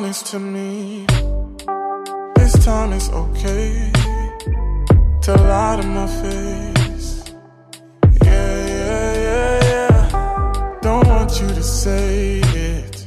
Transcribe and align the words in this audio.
honest 0.00 0.26
to 0.28 0.38
me. 0.38 1.04
This 2.36 2.64
time 2.64 2.90
it's 2.94 3.10
okay 3.10 3.92
to 5.24 5.32
lie 5.34 5.76
to 5.78 5.86
my 5.86 6.06
face. 6.22 7.24
Yeah, 8.24 8.66
yeah, 8.76 9.12
yeah, 9.26 9.60
yeah. 9.72 10.78
Don't 10.80 11.06
want 11.06 11.38
you 11.38 11.48
to 11.48 11.62
say 11.62 12.40
it. 12.40 13.06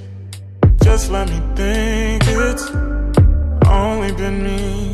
Just 0.83 1.09
let 1.09 1.27
me 1.29 1.39
think 1.55 2.21
it's 2.27 2.69
only 3.65 4.11
been 4.13 4.43
me. 4.43 4.92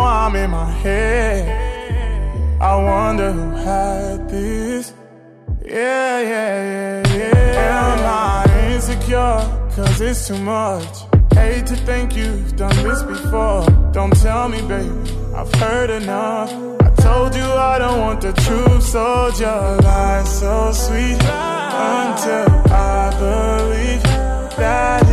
Now 0.00 0.26
I'm 0.26 0.34
in 0.34 0.50
my 0.50 0.70
head. 0.84 1.44
I 2.58 2.74
wonder 2.74 3.32
who 3.32 3.50
had 3.50 4.30
this. 4.30 4.94
Yeah, 5.62 6.20
yeah, 6.32 6.58
yeah, 6.72 7.16
yeah. 7.16 7.82
Am 7.82 7.98
I 8.06 8.72
insecure? 8.72 9.40
Cause 9.76 10.00
it's 10.00 10.26
too 10.26 10.38
much. 10.38 10.94
Hate 11.34 11.66
to 11.66 11.76
think 11.88 12.16
you've 12.16 12.56
done 12.56 12.76
this 12.82 13.02
before. 13.02 13.66
Don't 13.92 14.16
tell 14.22 14.48
me, 14.48 14.62
baby. 14.62 14.90
I've 15.36 15.52
heard 15.56 15.90
enough. 15.90 16.50
I 16.80 16.88
told 17.06 17.34
you 17.34 17.48
I 17.72 17.76
don't 17.78 18.00
want 18.00 18.22
the 18.22 18.32
truth, 18.44 18.82
so 18.82 19.30
just 19.36 19.84
lie 19.84 20.24
so 20.24 20.72
sweet 20.72 21.20
until 22.00 22.48
I 22.72 23.04
believe 23.24 24.02
that 24.56 25.09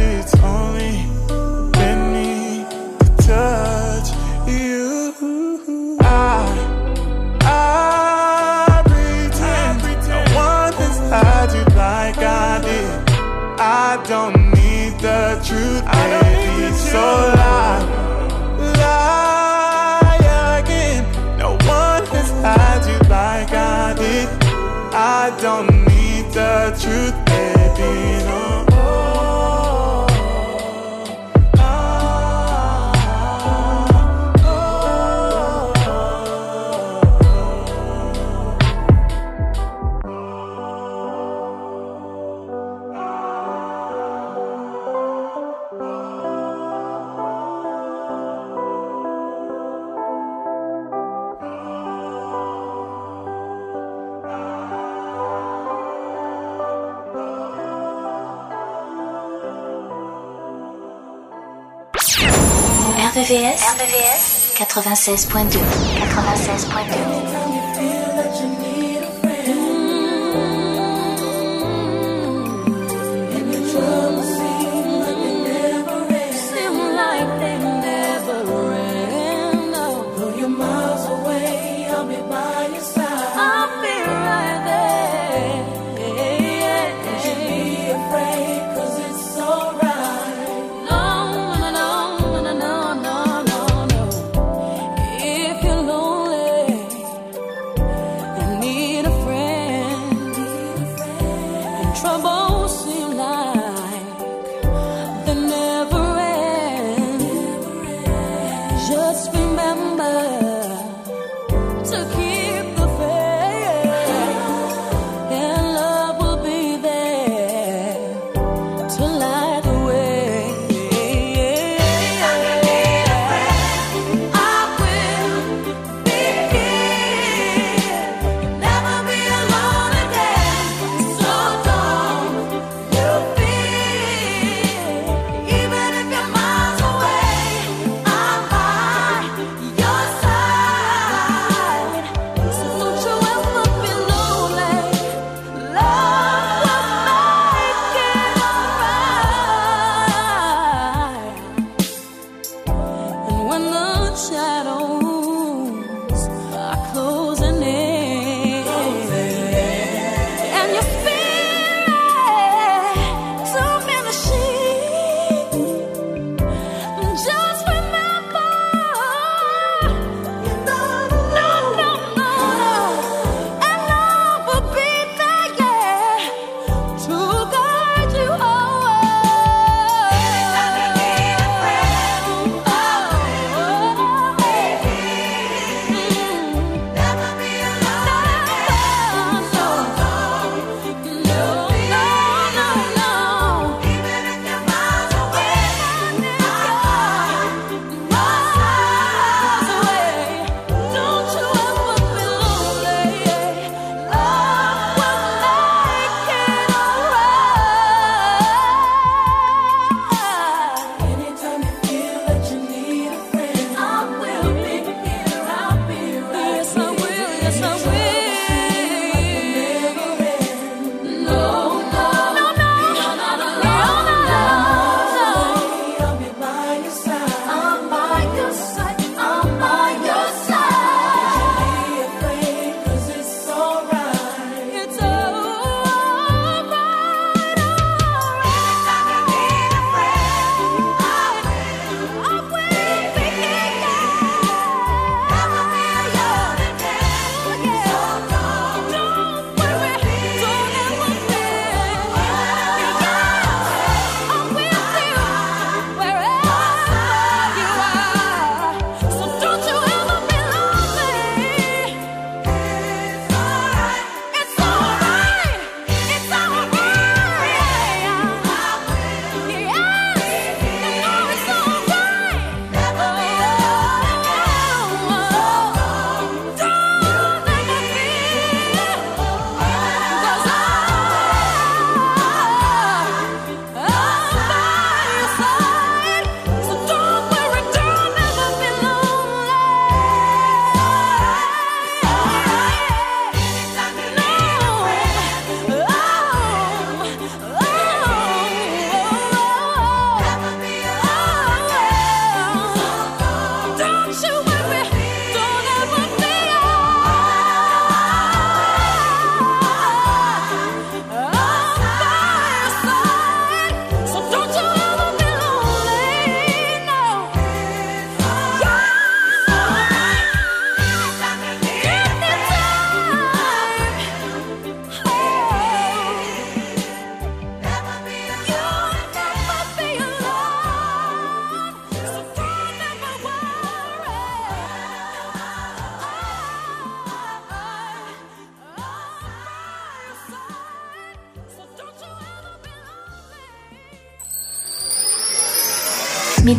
96.2. 64.66 65.60
96.2. 66.00 67.37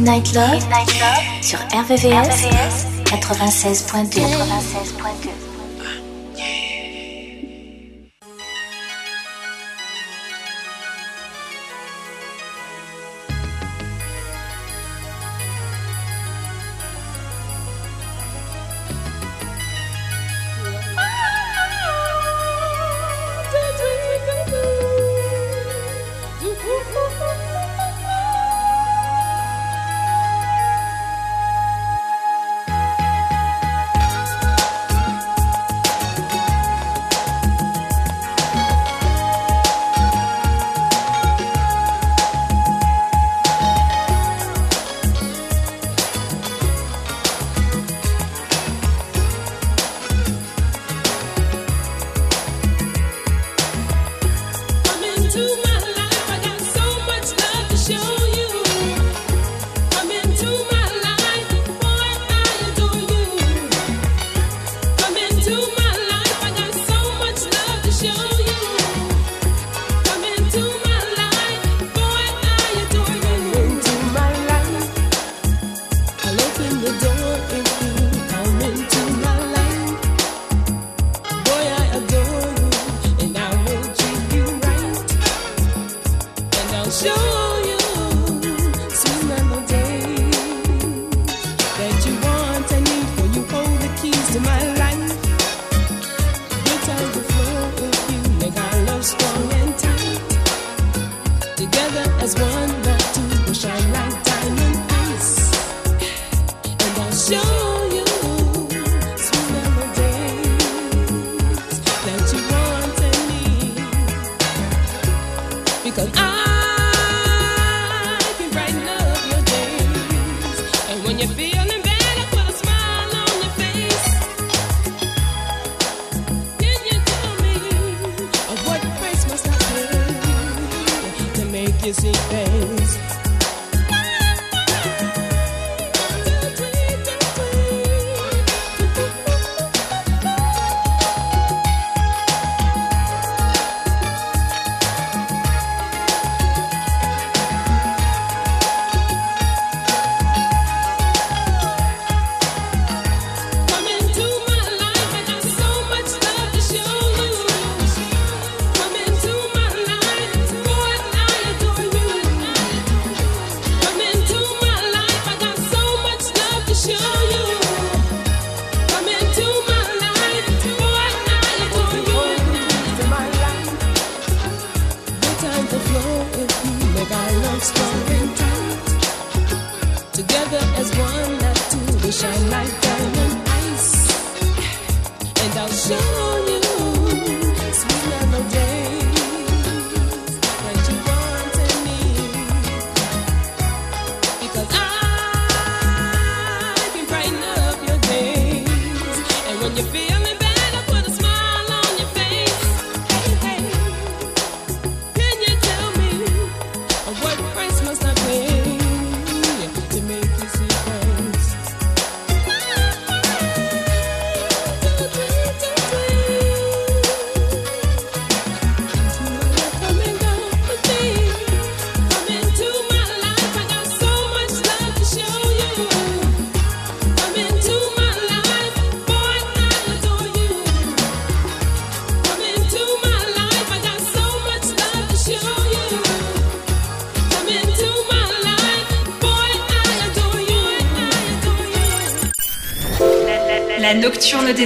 Midnight 0.09 0.33
Love, 0.33 0.63
sur 1.43 1.59
RVVS, 1.59 2.87
96.2. 3.05 4.21
96.2. 4.23 5.48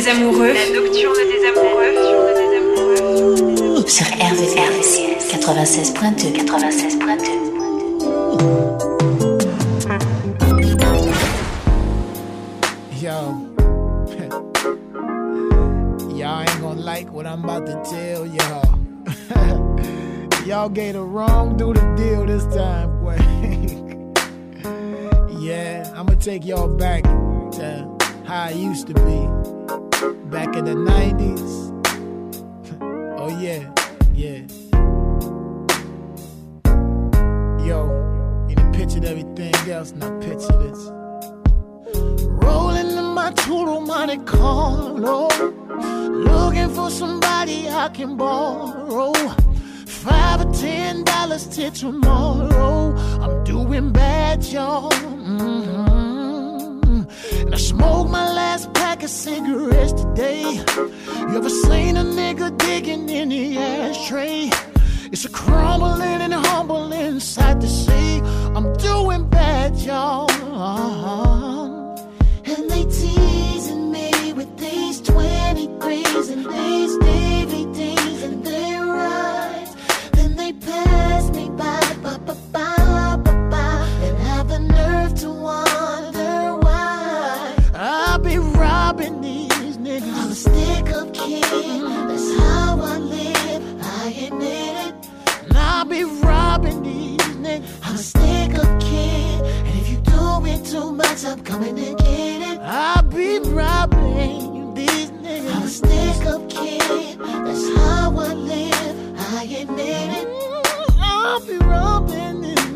des 0.02 0.08
amoureux. 0.08 0.52
La 0.52 0.68
nocturne 0.70 1.14
des 1.14 1.44
amoureux. 1.46 1.94
Sur 3.86 4.06
RVCS 4.06 5.00
96.2 5.30 6.32
96.2 6.44 7.42
Yo. 13.00 13.10
y'all 16.16 16.40
ain't 16.40 16.60
gonna 16.60 16.80
like 16.80 17.12
what 17.12 17.26
I'm 17.26 17.44
about 17.44 17.66
to 17.66 17.74
tell 17.84 18.26
y'all. 18.26 18.78
y'all 20.46 20.68
gave 20.68 20.94
the 20.94 21.02
wrong 21.02 21.56
do 21.56 21.74
the 21.74 21.80
deal 21.96 22.24
this 22.26 22.44
time, 22.54 22.90
boy. 23.02 23.18
yeah, 25.40 25.92
I'm 25.94 26.06
gonna 26.06 26.18
take 26.18 26.44
y'all 26.44 26.68
back 26.68 27.02
to 27.02 27.92
how 28.24 28.44
I 28.44 28.50
used 28.50 28.86
to 28.86 28.94
be 28.94 29.11
y'all. 54.52 54.90
Mm-hmm. 54.90 56.42
And 57.46 57.54
I 57.54 57.56
smoked 57.56 58.10
my 58.10 58.30
last 58.32 58.72
pack 58.74 59.02
of 59.02 59.08
cigarettes 59.08 59.94
today. 59.94 60.42
You 60.42 61.36
ever 61.36 61.48
seen 61.48 61.96
a 61.96 62.04
nigga 62.04 62.56
digging 62.58 63.08
in 63.08 63.30
the 63.30 63.56
ashtray? 63.56 64.50
It's 65.10 65.24
a 65.24 65.30
crumbling 65.30 66.20
and 66.20 66.34
humbling 66.34 67.20
sight 67.20 67.62
to 67.62 67.68
see. 67.68 68.20
I'm 68.54 68.74
doing 68.76 69.26
bad, 69.28 69.74
y'all. 69.76 70.30
And 72.44 72.70
they 72.70 72.84
teasing 72.84 73.90
me 73.90 74.34
with 74.34 74.58
these 74.58 75.00
23s 75.00 76.30
and 76.30 76.44
these. 76.44 77.11
be 95.92 96.04
robbing 96.04 96.82
these 96.82 97.20
niggas. 97.44 97.68
I'm 97.84 97.94
a 97.94 97.98
sneaker 97.98 98.78
kid, 98.80 99.40
and 99.66 99.74
if 99.80 99.90
you 99.90 99.98
do 99.98 100.46
it 100.46 100.64
too 100.64 100.90
much, 100.90 101.22
I'm 101.26 101.40
coming 101.42 101.76
to 101.76 101.94
get 102.02 102.40
it. 102.50 102.58
I'll 102.60 103.02
be 103.02 103.40
robbing 103.40 104.54
you 104.56 104.72
these 104.74 105.10
niggas. 105.10 105.54
I'm 105.54 105.62
a 105.62 105.68
sneaker 105.68 106.38
kid, 106.48 107.18
that's 107.18 107.76
how 107.76 108.18
I 108.18 108.32
live. 108.32 108.96
I 109.34 109.42
ain't 109.42 109.68
admit 109.68 110.08
it. 110.18 110.28
I'll 110.98 111.40
be 111.44 111.58
robbing 111.58 112.40
these. 112.40 112.66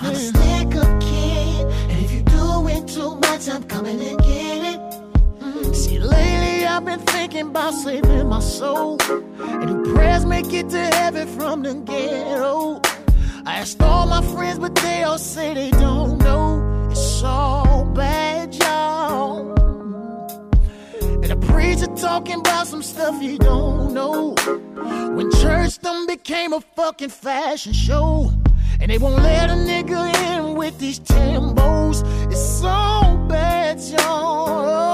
I'm 0.00 0.10
a 0.10 0.16
sneaker 0.16 0.98
kid, 1.00 1.66
and 1.90 2.04
if 2.04 2.10
you 2.10 2.22
do 2.22 2.66
it 2.74 2.88
too 2.88 3.14
much, 3.26 3.48
I'm 3.48 3.62
coming 3.74 3.98
to 4.00 4.16
get 4.16 4.74
it. 4.74 4.80
Mm. 5.38 5.76
See 5.76 5.94
you 5.94 6.00
later 6.00 6.33
been 6.96 7.06
thinking 7.06 7.48
about 7.48 7.74
saving 7.74 8.28
my 8.28 8.40
soul. 8.40 8.98
And 9.08 9.84
do 9.84 9.94
prayers 9.94 10.24
make 10.24 10.52
it 10.52 10.68
to 10.70 10.78
heaven 10.78 11.26
from 11.28 11.62
the 11.62 11.74
ghetto? 11.74 12.80
I 13.46 13.58
asked 13.60 13.82
all 13.82 14.06
my 14.06 14.22
friends, 14.22 14.58
but 14.58 14.74
they 14.76 15.02
all 15.02 15.18
say 15.18 15.54
they 15.54 15.70
don't 15.70 16.18
know. 16.18 16.88
It's 16.90 17.22
all 17.22 17.84
bad, 17.84 18.54
y'all. 18.54 19.52
And 21.22 21.30
the 21.30 21.36
preacher 21.48 21.86
talking 21.96 22.40
about 22.40 22.66
some 22.66 22.82
stuff 22.82 23.20
he 23.20 23.38
don't 23.38 23.92
know. 23.92 24.34
When 25.16 25.30
church 25.32 25.78
done 25.80 26.06
became 26.06 26.52
a 26.52 26.60
fucking 26.60 27.10
fashion 27.10 27.72
show. 27.72 28.30
And 28.80 28.90
they 28.90 28.98
won't 28.98 29.22
let 29.22 29.50
a 29.50 29.54
nigga 29.54 30.02
in 30.28 30.54
with 30.56 30.78
these 30.78 31.00
timbos. 31.00 32.02
It's 32.30 32.60
so 32.60 33.26
bad, 33.28 33.80
y'all. 33.80 34.93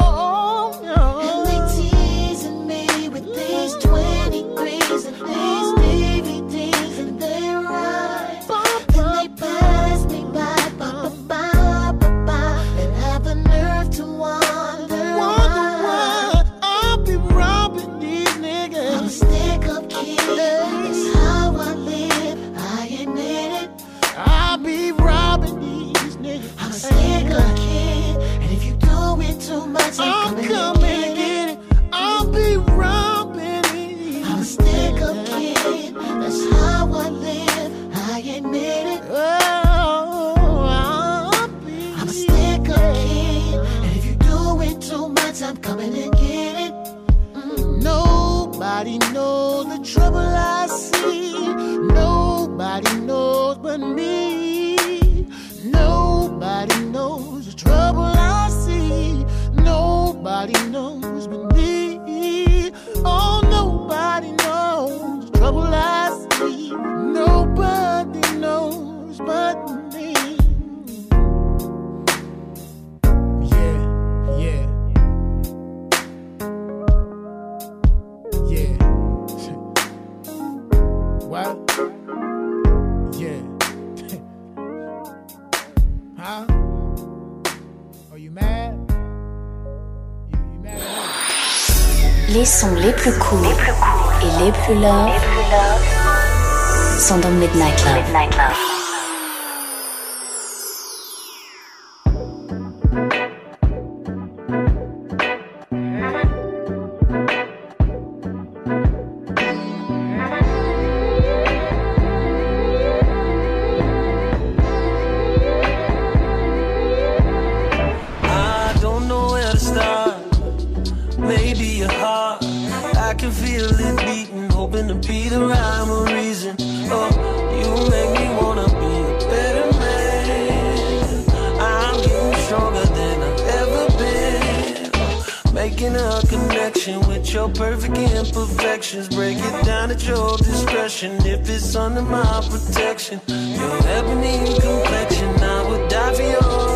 Making 135.81 135.97
a 135.97 136.21
connection 136.29 137.01
with 137.09 137.33
your 137.33 137.49
perfect 137.49 137.97
imperfections. 137.97 139.09
Break 139.09 139.39
it 139.39 139.65
down 139.65 139.91
at 139.91 140.07
your 140.07 140.37
discretion 140.37 141.13
if 141.25 141.49
it's 141.49 141.75
under 141.75 142.03
my 142.03 142.47
protection. 142.51 143.19
Your 143.27 143.79
ebony 143.87 144.61
complexion, 144.61 145.43
I 145.43 145.71
would 145.71 145.89
die 145.89 146.13
for 146.13 146.23
your 146.23 146.70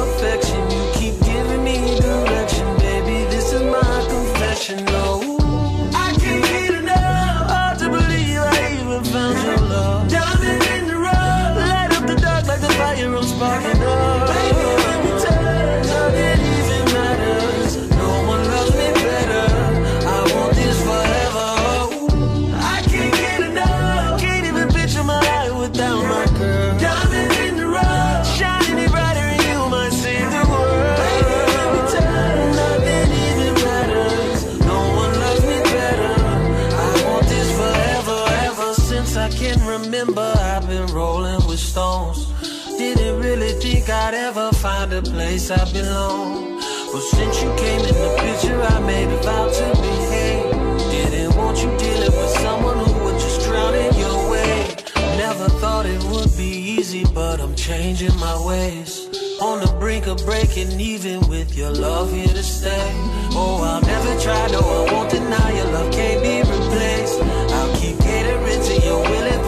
find 44.65 44.95
a 44.95 45.03
place 45.03 45.51
I 45.51 45.63
belong. 45.75 46.57
Well, 46.91 47.07
since 47.17 47.43
you 47.43 47.51
came 47.65 47.81
in 47.81 47.97
the 48.05 48.13
picture, 48.25 48.59
I 48.63 48.81
made 48.81 49.11
a 49.13 49.21
vow 49.23 49.47
to 49.59 49.67
behave. 49.89 50.45
Didn't 50.91 51.37
want 51.37 51.59
you 51.59 51.69
dealing 51.77 52.15
with 52.21 52.33
someone 52.45 52.79
who 52.79 52.93
would 53.05 53.19
just 53.21 53.43
drown 53.45 53.75
in 53.75 53.95
your 54.05 54.31
way. 54.31 54.75
Never 55.19 55.51
thought 55.61 55.85
it 55.85 56.03
would 56.05 56.35
be 56.39 56.53
easy, 56.79 57.05
but 57.05 57.43
I'm 57.43 57.55
changing 57.55 58.17
my 58.17 58.37
ways. 58.47 59.07
On 59.43 59.61
the 59.61 59.71
brink 59.79 60.07
of 60.07 60.25
breaking 60.25 60.81
even 60.81 61.21
with 61.29 61.55
your 61.55 61.71
love 61.71 62.11
here 62.11 62.35
to 62.41 62.43
stay. 62.43 62.91
Oh, 63.37 63.61
I'll 63.71 63.83
never 63.83 64.13
try, 64.25 64.47
no, 64.49 64.61
I 64.61 64.93
won't 64.93 65.11
deny 65.11 65.49
your 65.59 65.71
love 65.77 65.93
can't 65.93 66.23
be 66.23 66.37
replaced. 66.41 67.21
I'll 67.57 67.77
keep 67.77 67.99
catering 67.99 68.63
to 68.69 68.75
your 68.87 69.01
will 69.03 69.29
and 69.35 69.45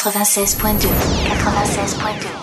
96.2. 0.00 0.88
96.2. 0.88 2.39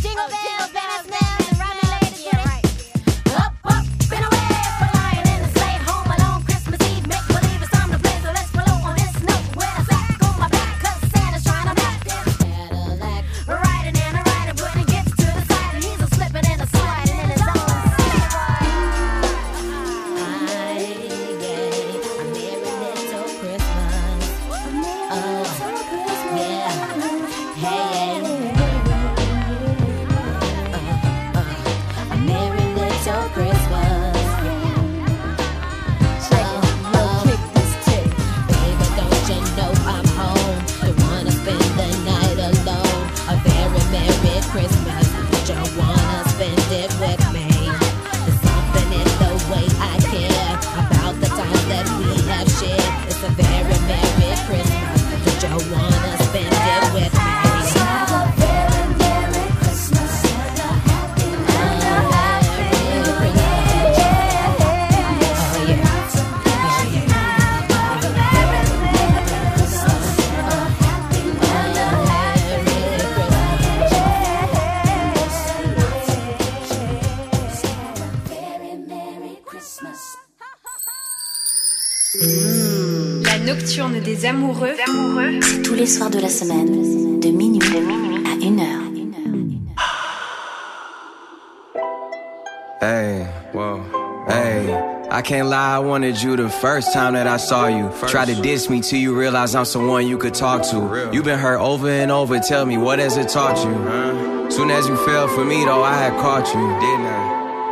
jingle 0.00 0.28
bells. 0.28 0.85
Des 84.06 84.24
amoureux. 84.24 84.76
amoureux. 84.86 85.40
C'est 85.42 85.62
tous 85.62 85.74
les 85.74 85.86
soirs 85.86 86.10
de 86.10 86.20
la 86.20 86.28
semaine, 86.28 87.18
de 87.18 87.28
minuit, 87.28 87.58
de 87.58 87.80
minuit 87.80 88.24
à 88.24 88.34
1 88.40 88.58
heure. 88.60 88.82
Hey, 92.80 93.26
whoa, 93.52 93.80
hey. 94.28 94.72
I 95.10 95.22
can't 95.22 95.48
lie, 95.48 95.76
I 95.76 95.80
wanted 95.80 96.22
you 96.22 96.36
the 96.36 96.48
first 96.48 96.92
time 96.92 97.14
that 97.14 97.26
I 97.26 97.36
saw 97.36 97.66
you. 97.66 97.90
Try 98.06 98.26
to 98.26 98.40
diss 98.40 98.70
me 98.70 98.80
till 98.80 99.00
you 99.00 99.12
realize 99.18 99.56
I'm 99.56 99.64
someone 99.64 100.06
you 100.06 100.18
could 100.18 100.34
talk 100.34 100.62
to. 100.70 101.10
You've 101.12 101.24
been 101.24 101.40
hurt 101.40 101.58
over 101.58 101.88
and 101.88 102.12
over, 102.12 102.38
tell 102.38 102.64
me 102.64 102.76
what 102.76 103.00
has 103.00 103.16
it 103.16 103.28
taught 103.28 103.58
you? 103.64 104.50
Soon 104.50 104.70
as 104.70 104.86
you 104.86 104.96
fell 105.04 105.26
for 105.26 105.44
me, 105.44 105.64
though, 105.64 105.82
I 105.82 105.94
had 105.94 106.12
caught 106.20 106.46
you, 106.54 106.60
didn't 106.80 107.06
I? 107.06 107.15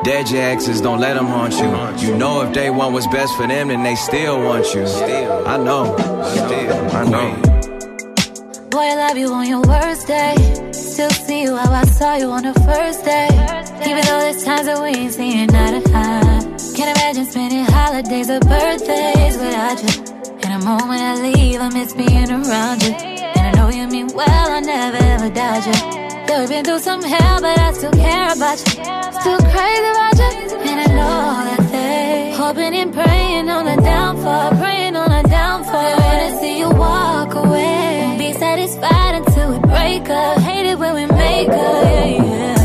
Dead 0.05 0.29
your 0.29 0.43
exes, 0.43 0.83
don't 0.83 1.01
let 1.01 1.14
them 1.14 1.25
haunt 1.25 1.55
you. 1.55 2.07
You 2.07 2.14
know 2.14 2.43
if 2.43 2.53
they 2.53 2.69
want 2.69 2.93
what's 2.93 3.07
best 3.07 3.35
for 3.38 3.47
them, 3.47 3.69
then 3.69 3.83
they 3.83 3.95
still 3.95 4.37
want 4.38 4.67
you. 4.75 4.87
Still, 4.87 5.47
I 5.49 5.57
know, 5.57 5.97
still, 5.97 6.90
I 6.95 7.05
know. 7.09 8.69
Boy, 8.69 8.81
I 8.81 8.95
love 8.97 9.17
you 9.17 9.33
on 9.33 9.49
your 9.49 9.62
worst 9.62 10.07
day. 10.07 10.35
Still 10.73 11.09
see 11.09 11.45
you 11.45 11.57
how 11.57 11.73
I 11.73 11.85
saw 11.87 12.17
you 12.17 12.31
on 12.33 12.43
the 12.43 12.53
first 12.53 13.03
day. 13.07 13.29
Even 13.88 14.05
though 14.05 14.21
there's 14.21 14.45
times 14.45 14.67
that 14.67 14.83
we 14.83 14.88
ain't 14.90 15.14
seeing 15.14 15.49
eye 15.55 15.81
to 15.81 15.90
eye. 15.95 16.55
Can't 16.77 16.99
imagine 16.99 17.25
spending 17.25 17.64
holidays 17.64 18.29
or 18.29 18.40
birthdays 18.40 19.38
without 19.38 19.83
you. 19.83 20.05
And 20.43 20.61
the 20.61 20.67
moment 20.67 21.01
I 21.01 21.14
leave, 21.23 21.61
I 21.62 21.71
miss 21.71 21.95
being 21.95 22.31
around 22.31 22.83
you. 22.83 22.93
And 22.93 23.40
I 23.40 23.53
know 23.53 23.71
you 23.71 23.88
mean 23.88 24.09
well, 24.09 24.53
I 24.53 24.61
never 24.61 24.99
ever 24.99 25.31
doubt 25.31 25.67
you. 25.67 26.13
Yeah, 26.29 26.41
we've 26.41 26.49
been 26.49 26.65
through 26.65 26.81
some 26.81 27.03
hell, 27.03 27.41
but 27.41 27.59
I 27.59 27.73
still 27.73 27.93
care 27.93 28.33
about 28.33 28.59
you. 28.59 28.73
Still 29.21 29.41
crazy 29.55 29.89
about 29.95 30.17
you. 30.19 30.57
And 30.71 30.81
I 30.81 30.89
know 30.99 31.45
that 31.49 31.69
they 31.71 32.35
hoping 32.37 32.75
and 32.75 32.93
praying 32.93 33.49
on 33.49 33.67
a 33.67 33.77
downfall, 33.77 34.51
praying 34.63 34.97
on 34.97 35.11
a 35.13 35.23
downfall. 35.29 35.83
They 35.83 35.95
wanna 35.95 36.41
see 36.41 36.59
you 36.59 36.71
walk 36.71 37.35
away. 37.35 38.07
Won't 38.07 38.19
be 38.19 38.33
satisfied 38.33 39.15
until 39.21 39.53
we 39.53 39.59
break 39.61 40.09
up. 40.11 40.39
Hate 40.39 40.67
it 40.67 40.79
when 40.79 40.95
we 40.95 41.07
make 41.07 41.49
up. 41.49 41.57
Yeah, 41.57 42.05
yeah. 42.07 42.63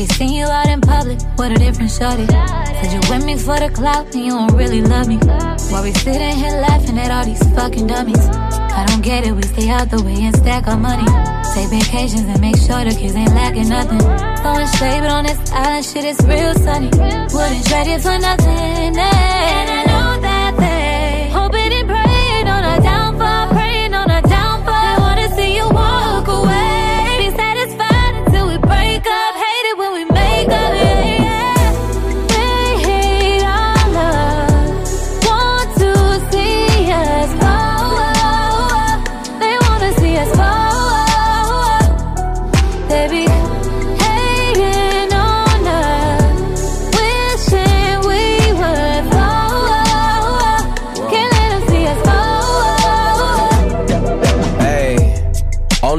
He 0.00 0.06
seen 0.06 0.32
you 0.32 0.46
out 0.46 0.66
in 0.66 0.80
public 0.80 1.18
with 1.36 1.52
a 1.52 1.58
different 1.58 1.90
shorty. 1.90 2.24
Said 2.24 2.90
you 2.90 3.00
with 3.10 3.22
me 3.22 3.36
for 3.36 3.60
the 3.60 3.68
clout 3.68 4.06
and 4.14 4.24
you 4.24 4.30
don't 4.30 4.54
really 4.54 4.80
love 4.80 5.06
me. 5.06 5.18
While 5.68 5.82
we 5.82 5.92
sitting 5.92 6.36
here 6.40 6.56
laughing 6.56 6.96
at 6.98 7.10
all 7.10 7.26
these 7.26 7.42
fucking 7.54 7.86
dummies. 7.86 8.24
I 8.24 8.86
don't 8.88 9.02
get 9.02 9.26
it, 9.26 9.32
we 9.32 9.42
stay 9.42 9.68
out 9.68 9.90
the 9.90 10.02
way 10.02 10.16
and 10.24 10.34
stack 10.34 10.68
our 10.68 10.78
money. 10.78 11.04
Take 11.52 11.68
vacations 11.68 12.24
and 12.32 12.40
make 12.40 12.56
sure 12.56 12.82
the 12.82 12.96
kids 12.98 13.14
ain't 13.14 13.34
lacking 13.34 13.68
nothing. 13.68 14.00
Throwing 14.40 14.68
shade, 14.80 15.00
but 15.04 15.10
on 15.10 15.24
this 15.24 15.52
island 15.52 15.84
shit 15.84 16.04
is 16.06 16.18
real 16.24 16.54
sunny. 16.54 16.88
Wouldn't 17.36 17.66
trade 17.68 17.88
it 17.92 18.00
for 18.00 18.18
nothing. 18.18 18.96
eh. 18.96 19.79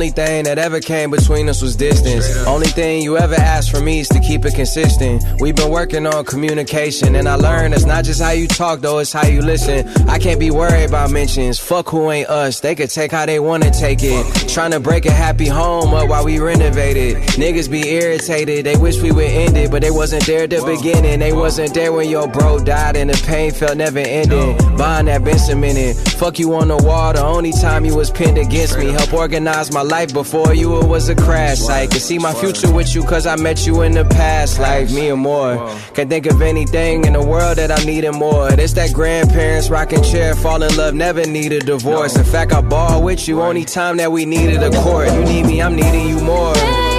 Only 0.01 0.09
thing 0.09 0.45
that 0.45 0.57
ever 0.57 0.79
came 0.79 1.11
between 1.11 1.47
us 1.47 1.61
was 1.61 1.75
distance. 1.75 2.35
Only 2.47 2.65
thing 2.65 3.03
you 3.03 3.19
ever 3.19 3.35
asked 3.35 3.69
from 3.69 3.85
me 3.85 3.99
is 3.99 4.07
to 4.07 4.19
keep 4.19 4.43
it 4.45 4.55
consistent. 4.55 5.23
We've 5.39 5.55
been 5.55 5.69
working 5.69 6.07
on 6.07 6.25
communication, 6.25 7.15
and 7.15 7.29
I 7.29 7.35
learned 7.35 7.75
it's 7.75 7.85
not 7.85 8.03
just 8.03 8.19
how 8.19 8.31
you 8.31 8.47
talk, 8.47 8.79
though, 8.79 8.97
it's 8.97 9.13
how 9.13 9.27
you 9.27 9.43
listen. 9.43 9.87
I 10.09 10.17
can't 10.17 10.39
be 10.39 10.49
worried 10.49 10.85
about 10.85 11.11
mentions. 11.11 11.59
Fuck 11.59 11.89
who 11.89 12.09
ain't 12.09 12.29
us. 12.29 12.61
They 12.61 12.73
could 12.73 12.89
take 12.89 13.11
how 13.11 13.27
they 13.27 13.39
wanna 13.39 13.69
take 13.69 13.99
it. 14.01 14.25
Trying 14.49 14.71
to 14.71 14.79
break 14.79 15.05
a 15.05 15.11
happy 15.11 15.45
home 15.45 15.93
up 15.93 16.09
while 16.09 16.25
we 16.25 16.39
renovated. 16.39 17.17
Niggas 17.37 17.69
be 17.69 17.87
irritated, 17.87 18.65
they 18.65 18.77
wish 18.77 18.99
we 19.03 19.11
would 19.11 19.29
end 19.29 19.55
it, 19.55 19.69
but 19.69 19.83
they 19.83 19.91
wasn't 19.91 20.25
there 20.25 20.45
at 20.45 20.49
the 20.49 20.65
beginning. 20.65 21.19
They 21.19 21.31
wasn't 21.31 21.75
there 21.75 21.93
when 21.93 22.09
your 22.09 22.27
bro 22.27 22.57
died, 22.57 22.95
and 22.95 23.11
the 23.11 23.23
pain 23.27 23.51
felt 23.51 23.77
never 23.77 23.99
ending. 23.99 24.57
Bond 24.77 25.09
that 25.09 25.23
been 25.23 25.37
cemented. 25.37 25.95
Fuck 26.17 26.39
you 26.39 26.55
on 26.55 26.69
the 26.69 26.77
wall, 26.77 27.13
the 27.13 27.23
only 27.23 27.51
time 27.51 27.85
you 27.85 27.95
was 27.95 28.09
pinned 28.09 28.39
against 28.39 28.79
me. 28.79 28.87
Help 28.87 29.13
organize 29.13 29.71
my 29.71 29.90
life 29.91 30.13
before 30.13 30.55
you, 30.55 30.79
it 30.79 30.87
was 30.87 31.09
a 31.09 31.15
crash 31.15 31.59
site. 31.59 31.91
Could 31.91 32.01
see 32.01 32.17
my 32.17 32.33
future 32.33 32.71
with 32.71 32.95
you, 32.95 33.03
cause 33.03 33.27
I 33.27 33.35
met 33.35 33.67
you 33.67 33.81
in 33.81 33.91
the 33.91 34.05
past 34.05 34.57
Like 34.57 34.89
me 34.89 35.09
and 35.09 35.21
more. 35.21 35.57
Can't 35.93 36.09
think 36.09 36.25
of 36.25 36.41
anything 36.41 37.03
in 37.05 37.13
the 37.13 37.21
world 37.21 37.57
that 37.57 37.69
I'm 37.69 37.85
needing 37.85 38.13
more. 38.13 38.49
It's 38.51 38.73
that 38.73 38.93
grandparents 38.93 39.69
rocking 39.69 40.01
chair, 40.01 40.33
fall 40.33 40.63
in 40.63 40.75
love, 40.77 40.95
never 40.95 41.27
need 41.27 41.51
a 41.51 41.59
divorce. 41.59 42.15
In 42.15 42.23
fact, 42.23 42.53
I 42.53 42.61
ball 42.61 43.03
with 43.03 43.27
you 43.27 43.41
only 43.41 43.65
time 43.65 43.97
that 43.97 44.11
we 44.11 44.25
needed 44.25 44.63
a 44.63 44.71
court. 44.81 45.11
You 45.11 45.23
need 45.25 45.45
me, 45.45 45.61
I'm 45.61 45.75
needing 45.75 46.07
you 46.07 46.21
more. 46.21 46.90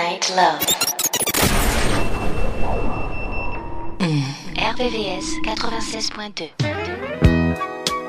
Midnight 0.00 0.32
Love. 0.34 0.60
Mm. 3.98 4.24
RVVS 4.56 5.26
96.2. 5.44 6.50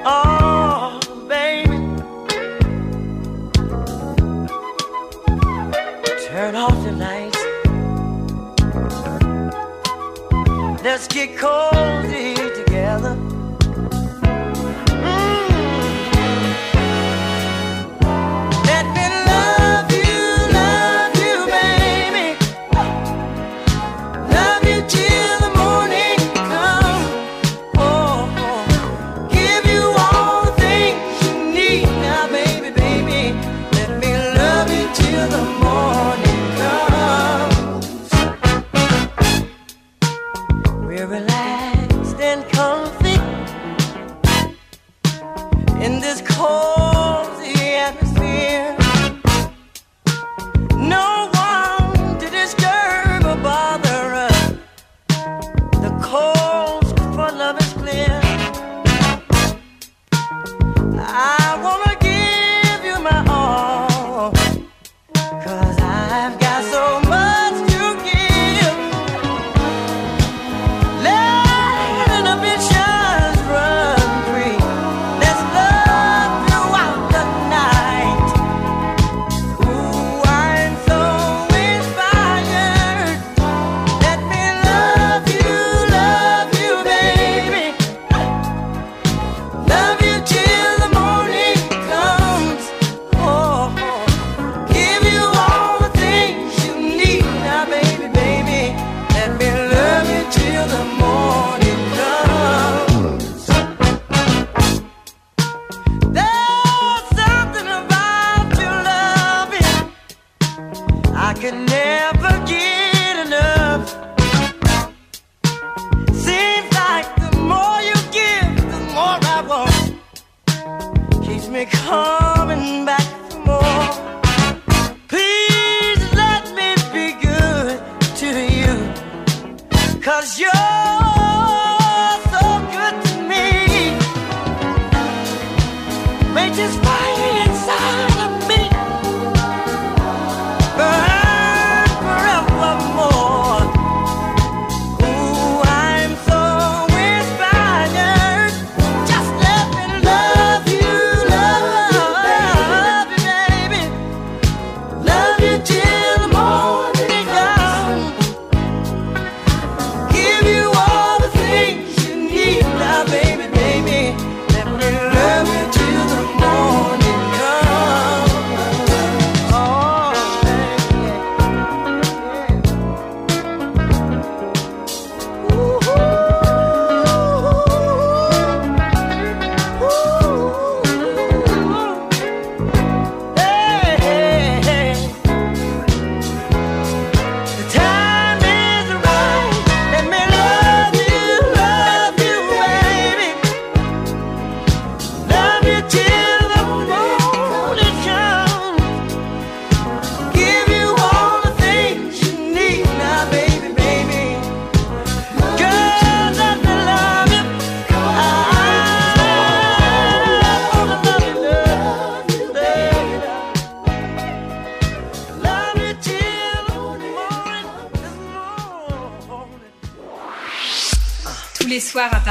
Oh, 0.06 1.00
baby. 1.28 1.78
Turn 6.28 6.56
off 6.56 6.78
the 6.86 6.94
lights. 6.94 7.42
Let's 10.82 11.08
get 11.08 11.38
cozy 11.38 12.61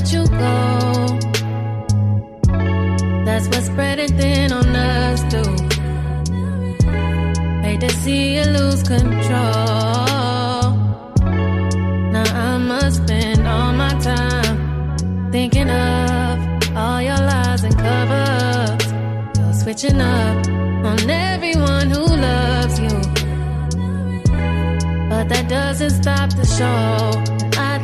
let 0.00 0.12
you 0.12 0.24
go. 0.28 1.18
That's 3.24 3.46
what's 3.48 3.66
spreading 3.66 4.16
thin 4.16 4.52
on 4.52 4.74
us, 4.74 5.20
do. 5.34 5.42
Hate 7.62 7.80
to 7.80 7.90
see 8.02 8.36
you 8.36 8.44
lose 8.44 8.82
control. 8.82 9.10
Now 12.14 12.28
I 12.48 12.58
must 12.58 12.96
spend 13.04 13.46
all 13.46 13.72
my 13.72 13.94
time 14.00 15.30
thinking 15.32 15.68
of 15.68 16.76
all 16.76 17.02
your 17.02 17.18
lies 17.30 17.64
and 17.64 17.76
cover 17.76 18.24
ups. 18.72 18.86
You're 19.38 19.52
switching 19.52 20.00
up 20.00 20.46
on 20.90 21.10
everyone 21.10 21.90
who 21.90 22.04
loves 22.04 22.80
you. 22.80 22.96
But 25.10 25.28
that 25.28 25.46
doesn't 25.48 25.90
stop 26.02 26.30
the 26.30 26.46
show 26.46 27.29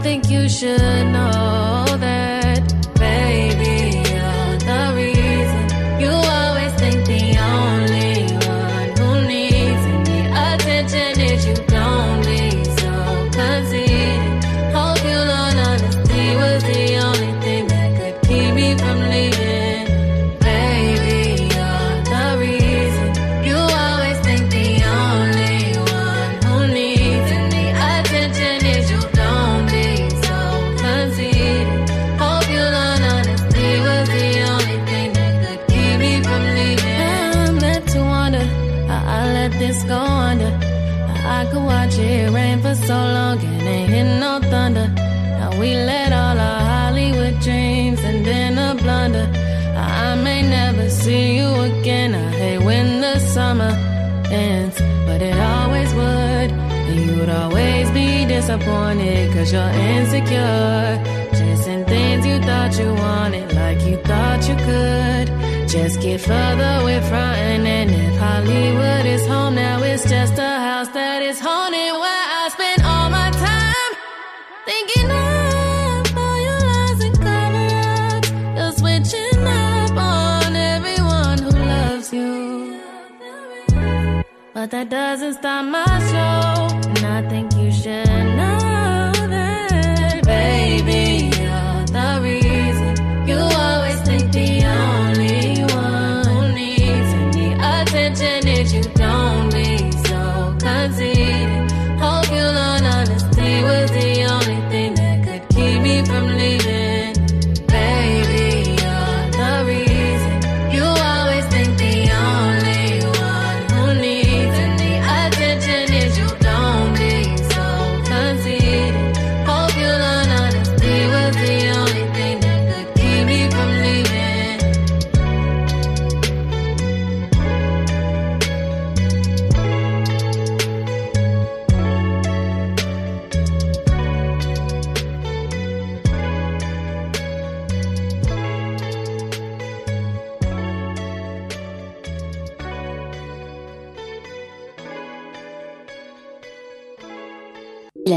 think 0.07 0.31
you 0.31 0.49
should 0.49 1.05
know 1.09 1.85
that. 1.99 2.46
disappointed 58.47 59.33
cause 59.33 59.53
you're 59.53 59.75
insecure. 59.91 61.03
Chasing 61.33 61.85
things 61.85 62.25
you 62.25 62.39
thought 62.39 62.79
you 62.79 62.95
wanted 62.95 63.53
like 63.55 63.81
you 63.83 63.97
thought 64.03 64.49
you 64.49 64.55
could. 64.69 65.27
Just 65.69 66.01
get 66.01 66.21
further 66.21 66.85
with 66.85 67.05
frontin' 67.09 67.91
if 67.91 68.17
Hollywood 68.19 69.05
is 69.05 69.27
home 69.27 69.57
now, 69.57 69.83
it's 69.83 70.09
just 70.09 70.39
a 70.39 70.53
house 70.69 70.89
that 70.91 71.23
is 71.23 71.41
haunted 71.41 71.93
where 72.03 72.25
I 72.39 72.49
spend 72.57 72.83
all 72.83 73.11
my 73.11 73.31
time 73.47 73.93
thinking 74.71 75.11
of 75.11 76.17
all 76.17 76.39
your 76.49 76.61
lies 76.71 77.01
and 77.07 77.17
cover 77.27 77.67
ups. 78.15 78.31
You're 78.57 78.75
switching 78.81 79.43
up 79.45 79.97
on 79.97 80.55
everyone 80.55 81.39
who 81.39 81.51
loves 81.51 82.13
you. 82.13 82.81
But 84.55 84.71
that 84.71 84.89
doesn't 84.89 85.35
stop 85.35 85.65
my 85.65 85.85
show. 86.11 86.77
And 86.91 87.07
I 87.07 87.29
think 87.29 87.56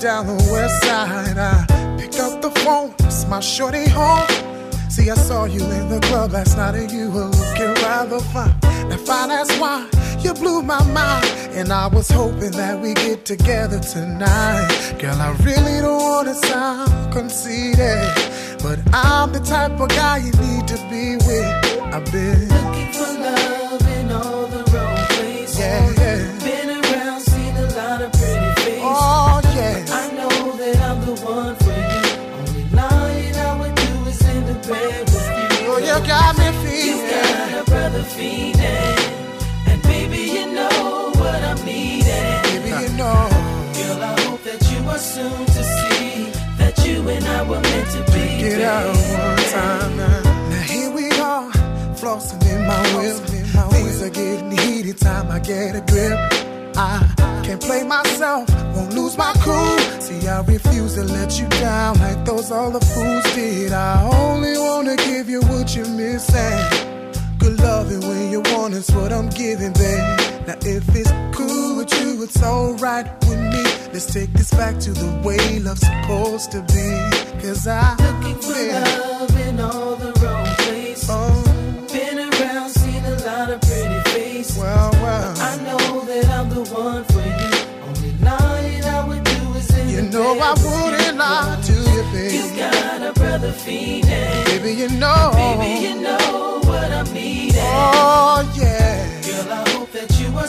down 0.00 0.26
the 0.26 0.48
west 0.50 0.82
side. 0.84 1.36
I 1.36 1.66
picked 2.00 2.18
up 2.18 2.40
the 2.40 2.50
phone, 2.60 2.94
it's 3.00 3.26
my 3.26 3.40
shorty 3.40 3.86
home. 3.88 4.26
See, 4.88 5.10
I 5.10 5.14
saw 5.14 5.44
you 5.44 5.62
in 5.62 5.88
the 5.90 6.00
club 6.00 6.32
last 6.32 6.56
night 6.56 6.74
and 6.74 6.90
you 6.90 7.10
were 7.10 7.26
looking 7.26 7.74
rather 7.84 8.18
fine. 8.20 8.54
Now, 8.88 8.96
fine, 8.96 9.28
that's 9.28 9.54
why 9.58 9.86
you 10.20 10.32
blew 10.32 10.62
my 10.62 10.82
mind. 10.92 11.26
And 11.52 11.70
I 11.70 11.86
was 11.88 12.10
hoping 12.10 12.52
that 12.52 12.80
we 12.80 12.94
get 12.94 13.26
together 13.26 13.78
tonight. 13.78 14.96
Girl, 14.98 15.20
I 15.20 15.32
really 15.44 15.82
don't 15.82 16.02
wanna 16.02 16.34
sound 16.34 17.12
conceited. 17.12 18.00
But 18.62 18.78
I'm 18.94 19.32
the 19.32 19.40
type 19.40 19.78
of 19.78 19.88
guy 19.90 20.18
you 20.18 20.32
need 20.32 20.66
to 20.68 20.78
be 20.88 21.16
with. 21.16 21.46
I've 21.94 22.10
been 22.10 22.48
Looking 22.48 22.92
for 22.92 23.19
soon 45.00 45.46
to 45.46 45.62
see 45.64 46.30
that 46.58 46.74
you 46.86 47.08
and 47.08 47.24
I 47.24 47.42
were 47.42 47.60
meant 47.60 47.90
to 47.96 48.02
be. 48.12 48.26
Get 48.38 48.60
out 48.60 48.94
one 49.24 49.44
time 49.56 49.96
now. 49.96 50.48
Now 50.50 50.62
here 50.62 50.90
we 50.90 51.06
are, 51.32 51.50
flossing 51.98 52.42
in 52.52 52.66
my 52.66 52.82
whip. 52.96 53.16
Things 53.72 54.02
are 54.02 54.10
getting 54.10 54.50
heated, 54.50 54.98
time 54.98 55.30
I 55.30 55.38
get 55.38 55.74
a 55.74 55.82
grip. 55.90 56.18
I 56.76 57.42
can't 57.44 57.62
play 57.62 57.82
myself, 57.82 58.48
won't 58.74 58.94
lose 58.94 59.16
my 59.16 59.32
cool. 59.40 59.78
See, 60.00 60.28
I 60.28 60.42
refuse 60.42 60.94
to 60.94 61.04
let 61.04 61.40
you 61.40 61.48
down 61.48 61.98
like 61.98 62.24
those 62.24 62.50
other 62.50 62.80
fools 62.80 63.24
did. 63.34 63.72
I 63.72 64.08
only 64.22 64.56
wanna 64.58 64.96
give 64.96 65.28
you 65.28 65.40
what 65.42 65.74
you're 65.74 65.88
missing. 65.88 66.89
Good 67.40 67.58
loving 67.60 68.00
when 68.08 68.30
you 68.30 68.40
want 68.52 68.74
is 68.74 68.90
what 68.90 69.12
I'm 69.12 69.28
giving, 69.30 69.72
babe. 69.72 70.18
Now 70.46 70.56
if 70.62 70.84
it's 70.94 71.10
cool 71.36 71.76
with 71.78 71.92
you, 72.00 72.22
it's 72.22 72.42
alright 72.42 73.06
with 73.26 73.40
me. 73.40 73.62
Let's 73.92 74.12
take 74.12 74.32
this 74.32 74.50
back 74.50 74.78
to 74.80 74.92
the 74.92 75.10
way 75.24 75.58
love's 75.60 75.80
supposed 75.80 76.52
to 76.52 76.60
be. 76.62 76.88
Cause 77.42 77.66
I 77.66 77.96
Looking 77.96 78.40
for 78.40 78.52
love 78.52 79.40
in 79.48 79.60
all 79.60 79.96
the 79.96 80.12
wrong 80.20 80.46
places. 80.64 81.08
Oh, 81.10 81.88
Been 81.92 82.18
around, 82.18 82.70
seen 82.70 83.04
a 83.04 83.16
lot 83.26 83.50
of 83.50 83.60
pretty 83.62 84.00
faces. 84.10 84.58
well, 84.58 84.90
well. 85.02 85.34
I 85.38 85.56
know 85.64 86.00
that 86.04 86.26
I'm 86.30 86.48
the 86.50 86.62
one 86.74 87.04
for 87.04 87.24
you. 87.40 87.50
Only 87.88 88.12
lying 88.22 88.84
I 88.84 89.08
would 89.08 89.24
do 89.24 89.40
is 89.58 89.70
in 89.78 89.88
You 89.88 90.02
know 90.10 90.38
I 90.38 90.52
wouldn't 90.52 91.16
lie 91.16 91.60
to 91.68 91.72
you, 91.72 92.02
You 92.36 92.56
got 92.56 93.02
a 93.02 93.12
brother 93.18 93.52
feeling. 93.52 94.44
Baby, 94.44 94.72
you 94.74 94.88
know. 94.90 95.32
Baby, 95.34 95.86
you 95.86 96.00
know 96.02 96.60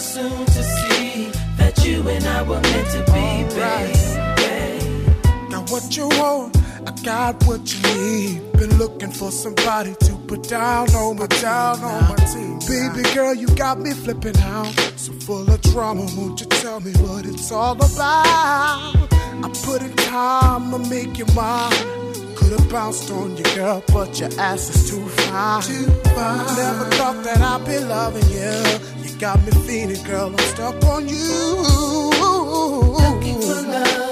soon 0.01 0.45
to 0.47 0.63
see 0.63 1.31
that 1.57 1.85
you 1.85 2.07
and 2.09 2.25
I 2.25 2.41
were 2.41 2.59
meant 2.59 2.89
to 2.89 3.03
be, 3.13 3.59
right. 3.59 4.35
baby. 4.35 5.51
Got 5.51 5.69
what 5.69 5.95
you 5.95 6.07
want, 6.07 6.57
I 6.87 6.91
got 7.03 7.43
what 7.45 7.61
you 7.71 7.81
need. 8.01 8.51
Been 8.53 8.77
looking 8.79 9.11
for 9.11 9.31
somebody 9.31 9.93
to 9.93 10.13
put 10.27 10.49
down 10.49 10.89
on 10.95 11.19
my 11.19 11.27
down 11.27 11.79
on 11.83 12.09
my 12.09 12.15
team. 12.33 12.57
Baby 12.67 13.03
girl, 13.13 13.35
you 13.35 13.47
got 13.55 13.79
me 13.79 13.91
flipping 13.91 14.37
out. 14.39 14.73
So 14.95 15.13
full 15.13 15.47
of 15.47 15.61
drama, 15.61 16.07
won't 16.17 16.41
you 16.41 16.47
tell 16.47 16.79
me 16.79 16.93
what 16.93 17.25
it's 17.25 17.51
all 17.51 17.75
about? 17.75 18.95
I 19.43 19.51
put 19.63 19.83
in 19.83 19.95
time 19.97 20.71
to 20.71 20.79
make 20.89 21.19
you 21.19 21.25
mine. 21.35 21.71
Could've 22.35 22.69
bounced 22.69 23.11
on 23.11 23.37
you, 23.37 23.43
girl, 23.55 23.83
but 23.93 24.19
your 24.19 24.29
ass 24.39 24.69
is 24.75 24.89
too 24.89 25.05
fine. 25.07 25.61
Too 25.61 25.85
fine. 26.15 26.55
Never 26.57 26.85
thought 26.97 27.23
that 27.23 27.39
I'd 27.39 27.65
be 27.65 27.77
loving 27.79 28.29
you. 28.31 29.00
Got 29.21 29.45
me 29.45 29.51
feeling, 29.67 30.03
girl, 30.03 30.29
I'm 30.29 30.37
stuck 30.39 30.83
on 30.85 31.07
you. 31.07 31.15
Looking 32.97 33.39
for 33.39 33.61
love 33.69 34.10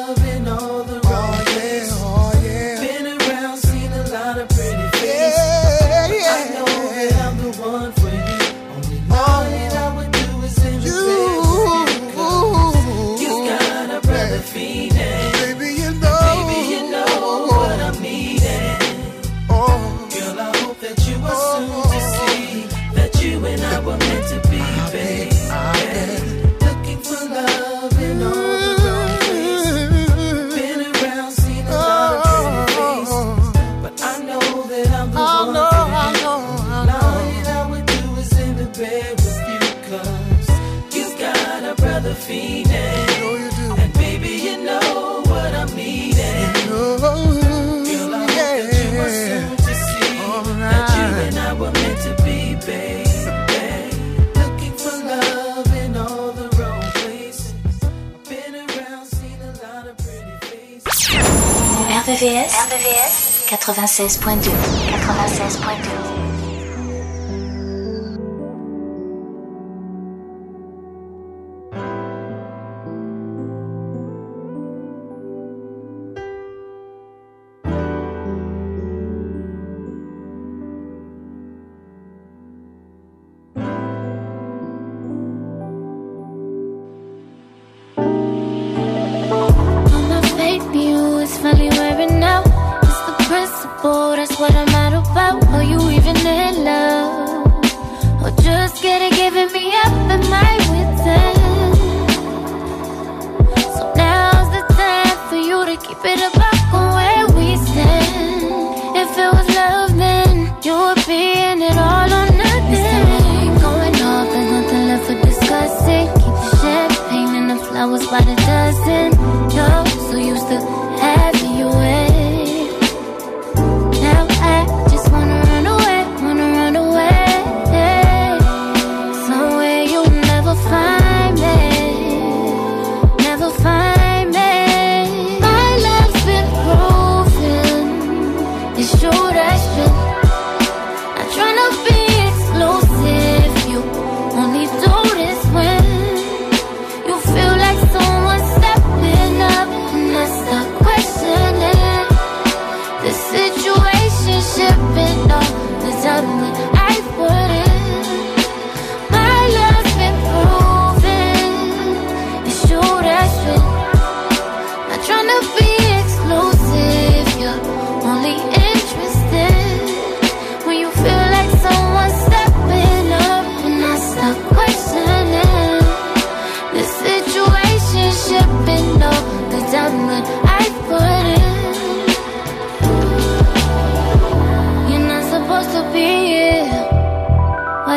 RVVS, 62.20 62.52
RVVS 62.68 63.48
96.2 63.48 64.52
96.2 64.52 66.19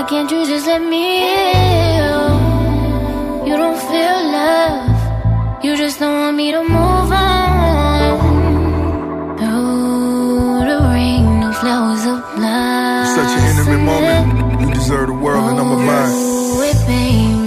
Why 0.03 0.09
can't 0.09 0.31
you 0.33 0.45
just 0.45 0.67
let 0.67 0.83
me 0.83 1.23
in? 1.23 2.03
You 3.47 3.57
don't 3.57 3.79
feel 3.79 4.19
love. 4.37 5.65
You 5.65 5.77
just 5.77 6.01
don't 6.01 6.19
want 6.19 6.37
me 6.37 6.51
to 6.51 6.61
move 6.61 7.13
on. 7.13 8.19
Through 9.39 10.65
the 10.71 10.79
rain, 10.91 11.41
the 11.43 11.53
flowers 11.53 12.05
of 12.13 12.19
love 12.37 13.07
Such 13.15 13.33
an 13.39 13.43
intimate 13.51 13.85
moment. 13.91 14.61
You 14.61 14.75
deserve 14.75 15.07
the 15.07 15.15
world, 15.15 15.45
oh, 15.45 15.51
and 15.51 15.61
I'm 15.61 15.71
a 15.71 15.77
mine. 15.77 16.15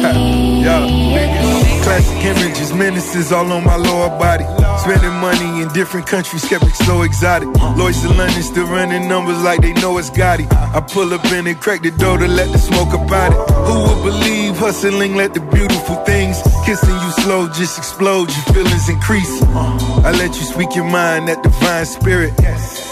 Yeah. 0.64 0.80
Yeah. 0.80 1.82
Classic 1.82 2.24
images, 2.24 2.72
menaces 2.72 3.32
all 3.32 3.52
on 3.52 3.64
my 3.64 3.76
lower 3.76 4.08
body. 4.18 4.46
Spending 4.82 5.12
money 5.20 5.62
in 5.62 5.68
different 5.68 6.06
countries, 6.06 6.42
skeptics 6.42 6.78
so 6.78 7.02
exotic. 7.02 7.48
Lloyds 7.76 8.02
of 8.04 8.16
London 8.16 8.42
still 8.42 8.66
running 8.66 9.08
numbers 9.08 9.42
like 9.42 9.60
they 9.60 9.74
know 9.74 9.98
it's 9.98 10.10
Gotti. 10.10 10.50
I 10.50 10.80
pull 10.80 11.12
up 11.12 11.24
in 11.26 11.46
and 11.46 11.60
crack 11.60 11.82
the 11.82 11.90
door 11.90 12.16
to 12.18 12.26
let 12.26 12.50
the 12.50 12.58
smoke 12.58 12.92
about 12.94 13.32
it. 13.32 13.38
Who 13.66 13.76
would 13.88 14.02
believe 14.02 14.56
hustling 14.56 15.16
let 15.16 15.34
the 15.34 15.40
beautiful 15.40 15.96
things 16.04 16.40
kissing 16.64 16.94
you 16.94 17.12
slow 17.22 17.48
just 17.48 17.78
explode, 17.78 18.30
your 18.30 18.44
feelings 18.54 18.88
increase. 18.88 19.42
I 19.42 20.12
let 20.12 20.34
you 20.36 20.42
speak 20.42 20.74
your 20.74 20.84
mind, 20.84 21.28
that 21.28 21.42
divine 21.42 21.84
spirit. 21.84 22.32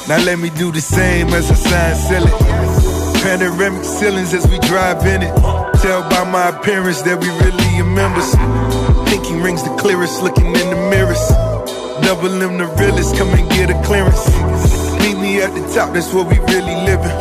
Now 0.08 0.18
let 0.24 0.38
me 0.38 0.50
do 0.50 0.70
the 0.70 0.80
same 0.80 1.28
as 1.28 1.50
I 1.50 1.54
sign, 1.54 1.94
sell 1.96 2.26
it. 2.26 3.22
Panoramic 3.22 3.84
ceilings 3.84 4.34
as 4.34 4.46
we 4.46 4.58
drive 4.60 5.06
in 5.06 5.22
it. 5.22 5.34
Tell 5.82 6.02
by 6.10 6.24
my 6.24 6.48
appearance 6.50 7.02
that 7.02 7.18
we 7.18 7.28
really 7.28 7.80
are 7.80 7.92
members. 8.02 8.30
Pinky 9.08 9.34
rings 9.40 9.62
the 9.62 9.74
clearest, 9.76 10.22
looking 10.22 10.46
in 10.46 10.70
the 10.70 10.88
mirrors. 10.90 11.47
Double 12.02 12.42
M 12.42 12.58
the 12.58 12.66
realest, 12.78 13.16
come 13.16 13.28
and 13.30 13.48
get 13.50 13.70
a 13.70 13.82
clearance. 13.82 14.26
Meet 15.00 15.18
me 15.18 15.42
at 15.42 15.52
the 15.54 15.60
top, 15.74 15.92
that's 15.92 16.12
where 16.12 16.24
we 16.24 16.38
really 16.38 16.74
living. 16.84 17.12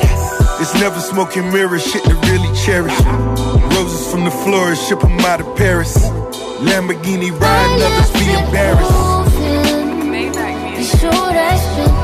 It's 0.59 0.73
never 0.75 0.99
smoking 0.99 1.51
mirrors, 1.51 1.83
shit 1.85 2.03
to 2.03 2.15
really 2.29 2.51
cherish. 2.65 2.97
Roses 3.75 4.09
from 4.11 4.23
the 4.23 4.31
florist, 4.31 4.87
ship 4.87 5.03
'em 5.03 5.19
out 5.19 5.39
of 5.41 5.55
Paris. 5.55 5.93
Lamborghini 6.59 7.29
riding, 7.31 7.83
others 7.83 8.11
be 8.11 8.25
embarrassed. 8.33 9.17
That's 10.77 11.96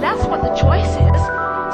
That's 0.00 0.24
what 0.26 0.42
the 0.42 0.54
choice 0.54 0.84
is. 0.84 1.22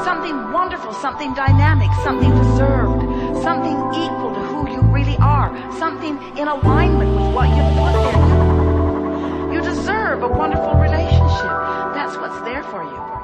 Something 0.05 0.53
wonderful, 0.53 0.93
something 0.95 1.35
dynamic, 1.35 1.91
something 2.05 2.31
deserved, 2.31 3.03
something 3.43 3.77
equal 3.95 4.33
to 4.35 4.41
who 4.41 4.71
you 4.71 4.83
really 4.83 5.17
are, 5.19 5.51
something 5.79 6.17
in 6.39 6.47
alignment 6.47 7.11
with 7.11 7.35
what 7.35 7.49
you 7.49 7.63
put 7.75 7.95
in. 8.15 9.53
You 9.53 9.61
deserve 9.63 10.23
a 10.23 10.29
wonderful 10.29 10.75
relationship. 10.75 11.55
That's 11.95 12.17
what's 12.17 12.41
there 12.45 12.63
for 12.63 12.85
you. 12.85 13.24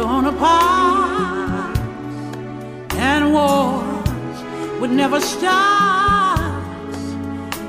gonna 0.00 0.32
and 3.08 3.32
wars 3.34 4.38
would 4.80 4.90
never 4.90 5.20
stop, 5.20 6.40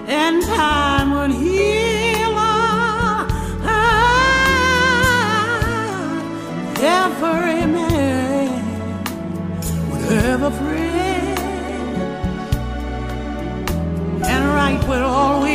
and 0.08 0.42
time 0.44 1.12
would 1.12 1.34
heal 1.44 2.34
all. 2.34 3.28
Every 7.04 7.66
man 7.76 8.50
would 9.90 10.04
have 10.16 10.42
a 10.52 10.52
friend, 10.60 11.38
and 14.32 14.44
right 14.60 14.82
would 14.88 15.02
always. 15.02 15.51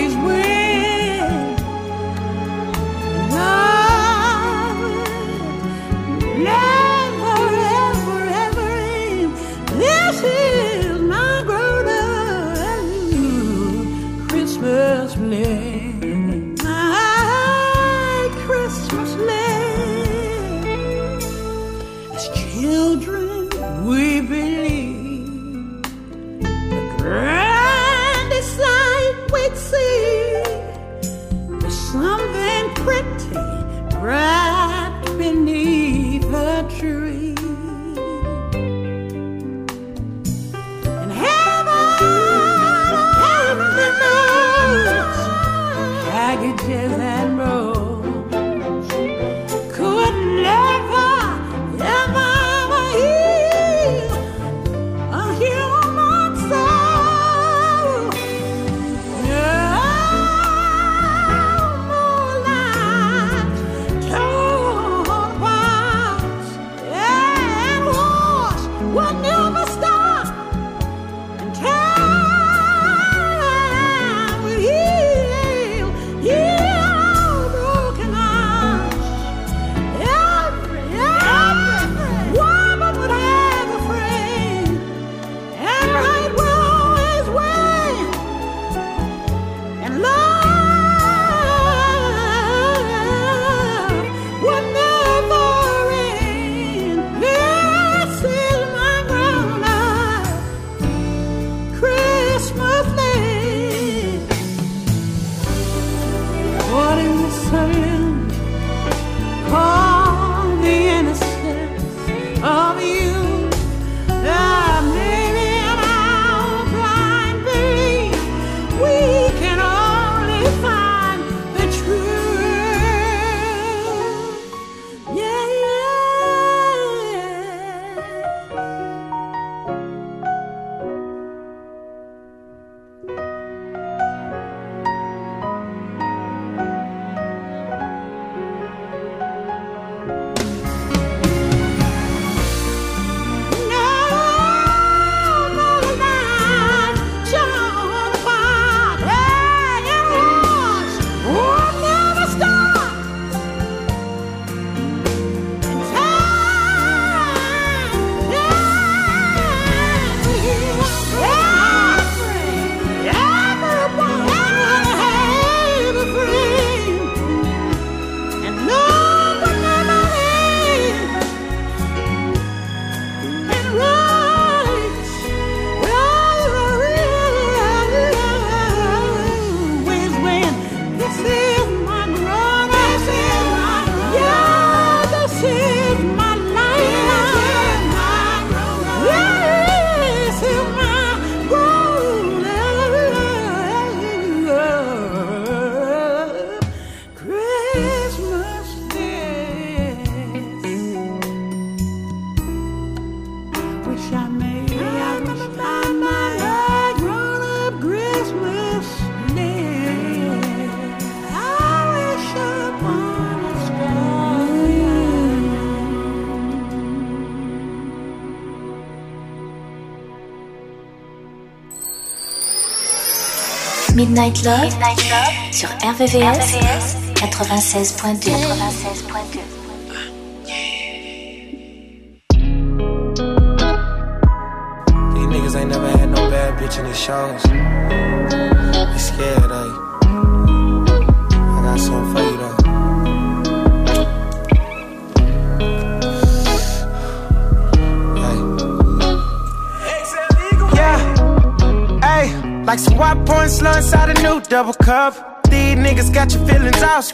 Midnight 224.16 224.44
Love, 224.44 224.72
Love 225.10 225.52
sur 225.52 225.68
RVVS, 225.68 226.96
96.2. 227.16 229.05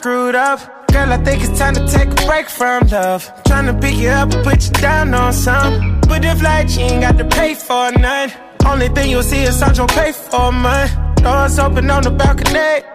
screwed 0.03 0.35
up. 0.35 0.59
Girl, 0.91 1.13
I 1.13 1.17
think 1.23 1.41
it's 1.45 1.57
time 1.57 1.75
to 1.75 1.87
take 1.87 2.09
a 2.11 2.25
break 2.27 2.49
from 2.49 2.85
love. 2.89 3.23
Tryna 3.23 3.45
trying 3.45 3.67
to 3.67 3.73
pick 3.79 3.95
you 3.95 4.09
up 4.09 4.33
and 4.33 4.43
put 4.43 4.65
you 4.65 4.73
down 4.73 5.13
on 5.13 5.31
some. 5.31 6.01
But 6.09 6.25
if 6.25 6.41
like 6.41 6.69
you 6.75 6.81
ain't 6.81 7.03
got 7.03 7.17
to 7.19 7.23
pay 7.23 7.55
for 7.55 7.89
none. 7.93 8.29
Only 8.67 8.89
thing 8.89 9.09
you'll 9.09 9.23
see 9.23 9.43
is 9.43 9.57
Sancho 9.57 9.87
pay 9.87 10.11
for 10.11 10.51
mine. 10.51 10.89
Doors 11.23 11.57
open 11.57 11.89
on 11.89 12.03
the 12.03 12.11
balcony. 12.11 12.85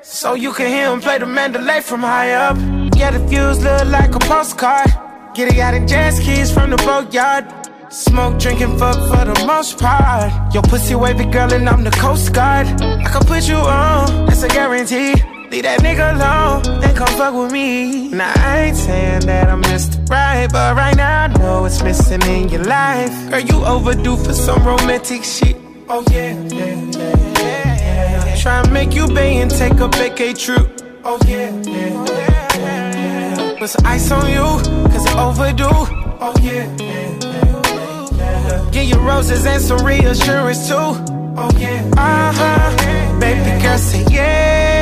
So 0.00 0.32
you 0.32 0.54
can 0.54 0.68
hear 0.68 0.90
him 0.90 1.02
play 1.02 1.18
the 1.18 1.26
Mandalay 1.26 1.82
from 1.82 2.00
high 2.00 2.32
up. 2.32 2.56
Yeah, 2.96 3.10
the 3.10 3.18
views 3.28 3.62
look 3.62 3.84
like 3.88 4.14
a 4.14 4.20
postcard. 4.20 4.88
Get 5.34 5.52
it 5.52 5.58
out 5.58 5.74
in 5.74 5.86
jazz 5.86 6.18
keys 6.18 6.50
from 6.50 6.70
the 6.70 6.78
boatyard. 6.78 7.44
Smoke, 7.90 8.38
drinking, 8.38 8.78
fuck 8.78 8.96
for 9.10 9.24
the 9.30 9.44
most 9.46 9.78
part. 9.78 10.32
Your 10.54 10.62
pussy 10.62 10.94
wavy 10.94 11.26
girl 11.26 11.52
and 11.52 11.68
I'm 11.68 11.84
the 11.84 11.90
coast 11.90 12.32
guard. 12.32 12.66
I 12.80 13.04
can 13.12 13.22
put 13.26 13.46
you 13.46 13.56
on, 13.56 14.24
that's 14.24 14.42
a 14.42 14.48
guarantee. 14.48 15.33
Leave 15.54 15.62
that 15.62 15.82
nigga 15.82 16.16
alone, 16.16 16.82
and 16.82 16.96
come 16.96 17.06
fuck 17.16 17.32
with 17.32 17.52
me. 17.52 18.08
Now 18.08 18.32
I 18.34 18.58
ain't 18.62 18.76
saying 18.76 19.20
that 19.26 19.48
I'm 19.48 19.62
Mr. 19.62 20.10
Right, 20.10 20.50
but 20.50 20.74
right 20.74 20.96
now 20.96 21.22
I 21.22 21.26
know 21.28 21.64
it's 21.64 21.80
missing 21.80 22.22
in 22.22 22.48
your 22.48 22.64
life. 22.64 23.14
Girl, 23.30 23.38
you 23.38 23.64
overdue 23.64 24.16
for 24.16 24.32
some 24.32 24.66
romantic 24.66 25.22
shit. 25.22 25.56
Oh 25.88 26.02
yeah, 26.10 26.32
yeah, 26.48 26.74
yeah, 26.98 28.26
yeah. 28.26 28.34
Try 28.34 28.62
and 28.62 28.72
make 28.72 28.96
you 28.96 29.06
bay 29.06 29.36
and 29.36 29.48
take 29.48 29.74
a 29.74 29.88
vacay 29.94 30.36
trip. 30.36 30.66
Oh 31.04 31.20
yeah, 31.24 31.50
yeah, 31.62 32.04
yeah, 32.04 33.38
yeah. 33.38 33.56
Put 33.56 33.70
some 33.70 33.86
ice 33.86 34.10
on 34.10 34.28
you, 34.28 34.48
cause 34.90 35.04
it's 35.06 35.14
overdue. 35.14 35.68
Oh 35.70 36.34
yeah, 36.42 36.66
yeah, 36.78 37.18
yeah, 37.22 38.10
yeah. 38.18 38.70
Get 38.72 38.86
your 38.88 39.02
roses 39.02 39.46
and 39.46 39.62
some 39.62 39.86
reassurance 39.86 40.66
too. 40.66 40.74
Oh 40.74 41.50
yeah, 41.56 41.88
uh 41.96 42.32
huh. 42.34 43.20
Baby 43.20 43.62
girl, 43.62 43.78
say 43.78 44.04
yeah 44.10 44.73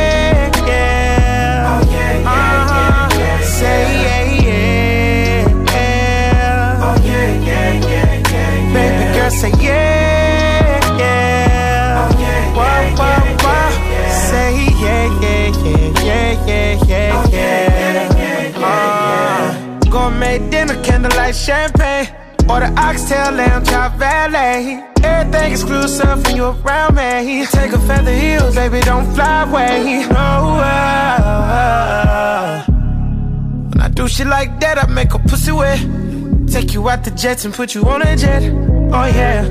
yeah. 0.67 1.71
Oh 1.71 1.81
yeah, 1.91 2.13
yeah, 2.19 2.33
uh-huh. 2.33 3.19
yeah, 3.19 3.39
yeah, 3.39 3.41
Say 3.59 3.81
yeah, 4.07 4.23
yeah, 4.47 5.73
yeah. 5.73 6.87
Oh 6.87 6.97
yeah, 7.05 7.29
yeah, 7.49 7.89
yeah, 7.91 8.33
yeah. 8.33 8.75
Baby 8.75 9.05
girl, 9.15 9.31
say 9.31 9.53
yeah, 9.61 10.99
yeah. 10.99 12.01
Oh 12.01 12.11
yeah, 12.21 12.57
whoa, 12.57 12.75
whoa, 12.99 13.17
whoa. 13.45 13.53
Yeah, 13.53 13.93
yeah. 13.93 14.29
Say 14.29 14.51
yeah, 14.83 15.05
yeah, 15.23 15.47
yeah, 15.65 15.85
yeah, 16.03 16.47
yeah, 16.47 16.87
yeah, 16.87 17.15
oh, 17.15 17.27
yeah, 17.31 17.61
yeah, 17.79 18.19
yeah, 18.19 18.59
yeah. 18.59 18.67
Uh, 18.67 19.91
gourmet 19.91 20.39
dinner, 20.51 20.79
candlelight 20.83 21.35
champagne. 21.35 22.09
Order 22.49 22.73
oxtail, 22.77 23.31
lamb 23.33 23.65
chop, 23.65 23.97
valet. 23.99 24.92
Everything 25.23 25.53
exclusive 25.53 26.25
when 26.25 26.35
you 26.35 26.47
around 26.47 26.97
me. 26.97 27.47
Take 27.47 27.73
a 27.73 27.79
feather 27.79 28.13
heels, 28.13 28.57
baby, 28.57 28.81
don't 28.81 29.07
fly 29.15 29.45
away. 29.45 30.05
No, 30.11 30.59
uh, 30.59 31.05
when 33.71 33.81
I 33.81 33.89
do 33.89 34.09
shit 34.09 34.27
like 34.27 34.59
that, 34.59 34.83
I 34.83 34.87
make 34.89 35.15
a 35.15 35.21
pussy 35.21 35.53
wet. 35.53 35.79
Take 36.49 36.75
you 36.75 36.89
out 36.89 37.05
the 37.05 37.13
jets 37.13 37.45
and 37.45 37.55
put 37.55 37.73
you 37.73 37.85
on 37.85 38.03
a 38.03 38.17
jet. 38.17 38.43
Oh 38.93 39.07
yeah. 39.07 39.49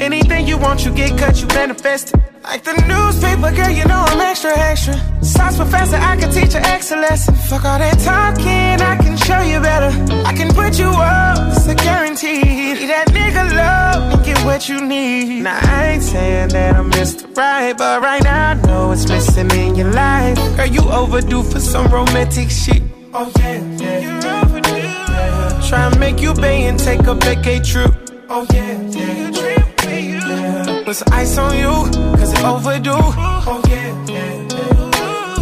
Anything 0.00 0.46
you 0.46 0.56
want, 0.56 0.86
you 0.86 0.92
get 0.94 1.18
cut, 1.18 1.38
you 1.38 1.48
manifest 1.48 2.14
it. 2.14 2.20
Like 2.42 2.64
the 2.64 2.72
newspaper, 2.72 3.52
girl, 3.54 3.70
you 3.70 3.84
know 3.84 4.04
I'm 4.08 4.20
extra, 4.20 4.58
extra. 4.58 4.94
Science 5.22 5.56
professor, 5.58 5.96
I 5.96 6.16
can 6.16 6.30
teach 6.32 6.54
you 6.54 6.60
excellence. 6.60 7.26
Fuck 7.48 7.64
all 7.66 7.78
that 7.78 7.98
talking, 8.00 8.80
I 8.80 8.96
can 8.96 9.03
show 9.18 9.40
you 9.40 9.60
better. 9.60 9.90
I 10.26 10.32
can 10.32 10.52
put 10.54 10.78
you 10.78 10.88
up, 10.88 11.56
it's 11.56 11.66
a 11.66 11.74
guarantee. 11.74 12.86
That 12.86 13.08
nigga 13.08 13.54
love 13.54 14.12
and 14.14 14.24
get 14.24 14.38
what 14.44 14.68
you 14.68 14.80
need. 14.80 15.42
Now, 15.42 15.58
I 15.60 15.92
ain't 15.92 16.02
saying 16.02 16.48
that 16.50 16.76
I'm 16.76 16.90
Mr. 16.90 17.36
Right, 17.36 17.76
but 17.76 18.02
right 18.02 18.22
now 18.22 18.50
I 18.50 18.54
know 18.54 18.92
it's 18.92 19.08
missing 19.08 19.50
in 19.52 19.74
your 19.74 19.92
life. 19.92 20.36
Girl, 20.56 20.66
you 20.66 20.82
overdue 20.90 21.42
for 21.42 21.60
some 21.60 21.86
romantic 21.88 22.50
shit. 22.50 22.82
Oh, 23.12 23.30
yeah, 23.38 23.62
yeah. 23.76 23.98
You're 24.00 24.44
overdue. 24.44 24.76
Yeah. 24.76 25.62
Try 25.68 25.86
and 25.86 25.98
make 26.00 26.20
you 26.20 26.34
pay 26.34 26.64
and 26.64 26.78
take 26.78 27.00
a 27.00 27.14
vacay 27.14 27.64
trip. 27.64 27.92
Oh, 28.28 28.46
yeah, 28.52 28.80
yeah. 28.90 29.30
yeah. 29.30 30.82
Put 30.84 30.96
some 30.96 31.12
ice 31.12 31.38
on 31.38 31.56
you, 31.56 31.90
cause 32.16 32.32
it's 32.32 32.42
overdue. 32.42 32.92
Oh, 32.92 33.62
yeah, 33.68 34.04
yeah, 34.06 34.48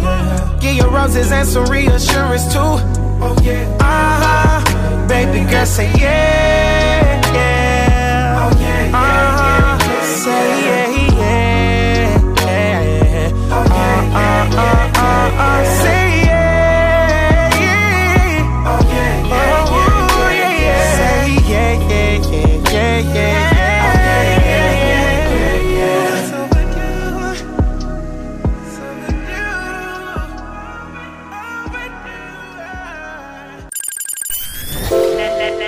yeah. 0.01 0.59
Get 0.61 0.75
your 0.75 0.89
roses 0.89 1.31
and 1.31 1.47
some 1.47 1.65
reassurance 1.65 2.53
too. 2.53 3.02
Oh, 3.25 3.35
yeah. 3.41 3.63
Uh 3.79 4.15
huh. 4.23 5.07
Baby 5.07 5.39
girl, 5.49 5.65
say 5.65 5.89
yeah, 5.97 7.21
yeah. 7.37 8.39
Oh, 8.41 8.51
yeah, 8.59 8.81
yeah. 8.87 8.97
Uh-huh. 8.99 10.03
Say 10.21 10.45
yeah, 10.67 10.85
yeah, 11.21 12.13
yeah. 12.45 13.31
Oh, 13.55 13.63
yeah, 13.79 13.99
yeah, 14.17 14.55
yeah, 14.55 14.65
uh, 14.65 15.07
uh, 15.07 15.43
uh, 15.45 15.63
Say 15.79 15.82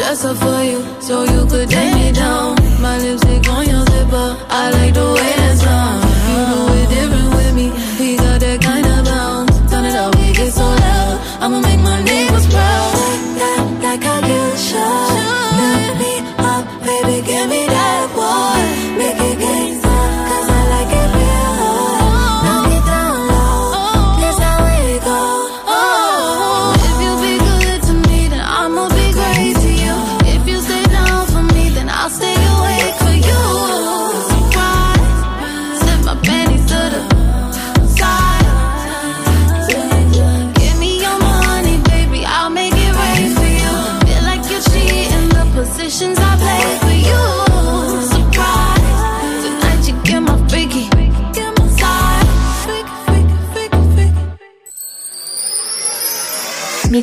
dressed 0.00 0.24
up 0.24 0.36
for 0.38 0.62
you, 0.64 0.80
so 1.02 1.24
you 1.24 1.46
could 1.46 1.68
take 1.68 1.94
me 1.94 2.10
down. 2.12 2.56
My 2.80 2.96
lipstick 2.98 3.46
on 3.50 3.68
your 3.68 3.84
zipper, 3.84 4.28
I 4.48 4.70
like 4.70 4.94
the 4.94 5.06
way 5.12 5.39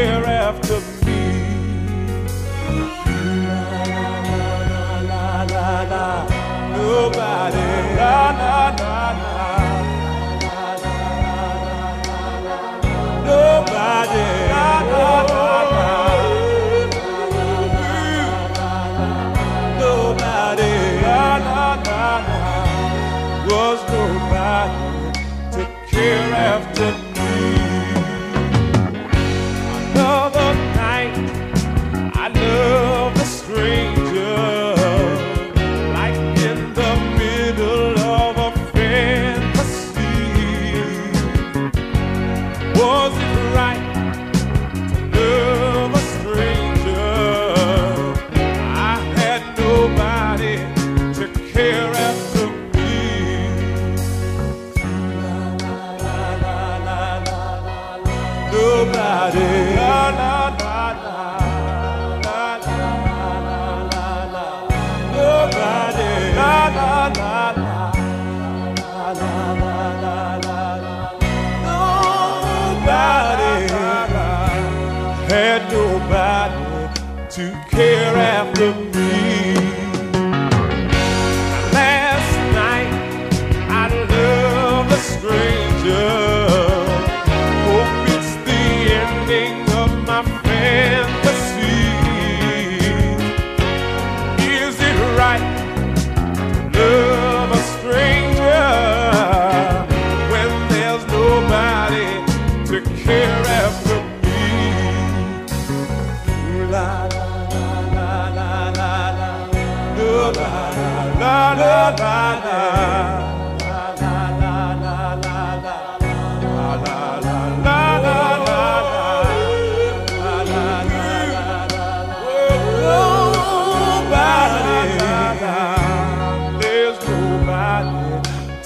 here. 0.00 0.39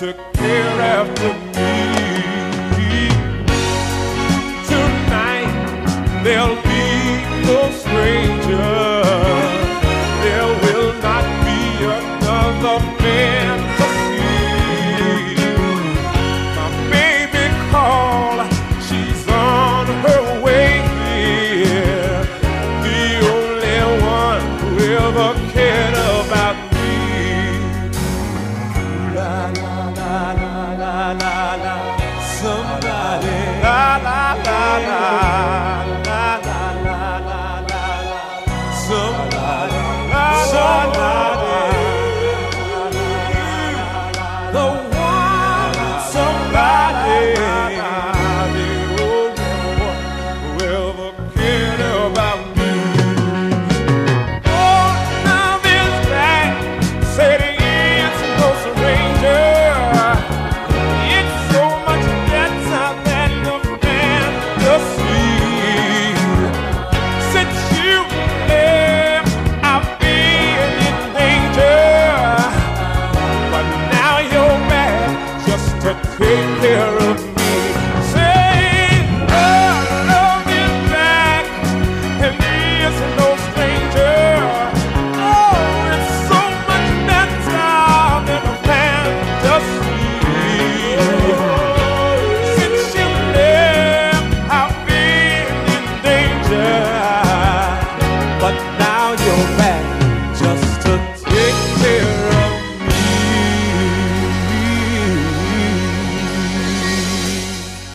söktü 0.05 0.34